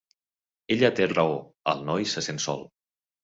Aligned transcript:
Ella 0.75 0.89
té 0.99 1.07
raó; 1.11 1.35
el 1.73 1.85
noi 1.91 2.09
se 2.13 2.23
sent 2.31 2.43
sol. 2.49 2.65